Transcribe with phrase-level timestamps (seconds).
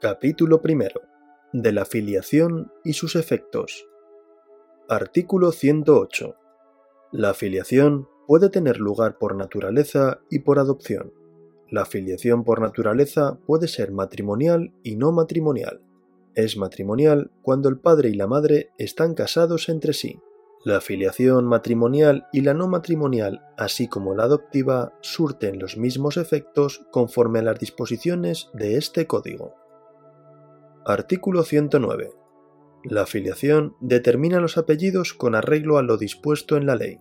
[0.00, 1.02] Capítulo primero.
[1.52, 3.88] De la filiación y sus efectos.
[4.88, 6.36] Artículo 108.
[7.10, 11.12] La filiación puede tener lugar por naturaleza y por adopción.
[11.68, 15.80] La filiación por naturaleza puede ser matrimonial y no matrimonial.
[16.36, 20.20] Es matrimonial cuando el padre y la madre están casados entre sí.
[20.64, 26.86] La filiación matrimonial y la no matrimonial, así como la adoptiva, surten los mismos efectos
[26.92, 29.56] conforme a las disposiciones de este código.
[30.88, 32.12] Artículo 109.
[32.82, 36.98] La filiación determina los apellidos con arreglo a lo dispuesto en la ley.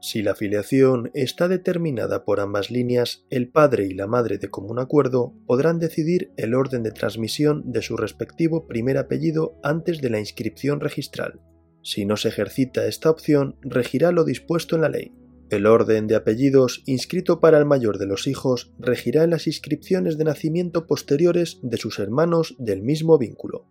[0.00, 4.78] Si la filiación está determinada por ambas líneas, el padre y la madre de común
[4.78, 10.18] acuerdo podrán decidir el orden de transmisión de su respectivo primer apellido antes de la
[10.18, 11.38] inscripción registral.
[11.82, 15.12] Si no se ejercita esta opción, regirá lo dispuesto en la ley.
[15.48, 20.18] El orden de apellidos inscrito para el mayor de los hijos regirá en las inscripciones
[20.18, 23.68] de nacimiento posteriores de sus hermanos del mismo vínculo.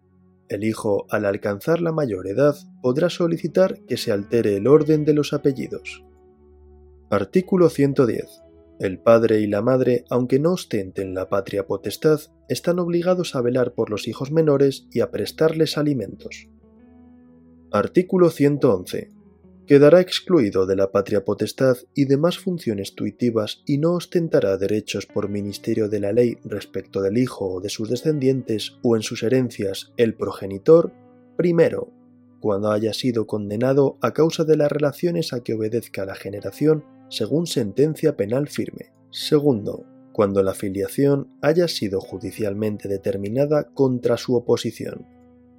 [0.48, 5.14] El hijo, al alcanzar la mayor edad, podrá solicitar que se altere el orden de
[5.14, 6.06] los apellidos.
[7.10, 8.26] Artículo 110.
[8.80, 13.74] El padre y la madre, aunque no ostenten la patria potestad, están obligados a velar
[13.74, 16.48] por los hijos menores y a prestarles alimentos.
[17.72, 19.15] Artículo 111.
[19.68, 25.28] Quedará excluido de la patria potestad y demás funciones tuitivas y no ostentará derechos por
[25.28, 29.92] ministerio de la ley respecto del hijo o de sus descendientes o en sus herencias
[29.98, 30.94] el progenitor,
[31.36, 31.92] primero,
[32.40, 37.48] cuando haya sido condenado a causa de las relaciones a que obedezca la generación según
[37.48, 38.94] sentencia penal firme.
[39.10, 45.15] Segundo, cuando la filiación haya sido judicialmente determinada contra su oposición.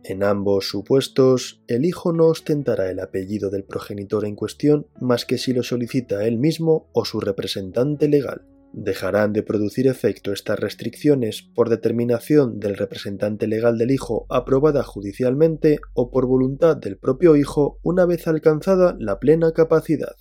[0.08, 5.36] En ambos supuestos, el hijo no ostentará el apellido del progenitor en cuestión más que
[5.36, 8.46] si lo solicita él mismo o su representante legal.
[8.72, 15.80] Dejarán de producir efecto estas restricciones por determinación del representante legal del hijo aprobada judicialmente
[15.92, 20.14] o por voluntad del propio hijo una vez alcanzada la plena capacidad.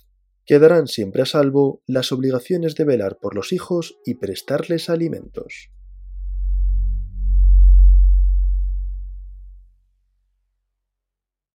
[0.44, 5.70] Quedarán siempre a salvo las obligaciones de velar por los hijos y prestarles alimentos.